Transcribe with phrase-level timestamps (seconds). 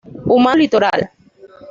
[0.29, 1.01] Humano litoral".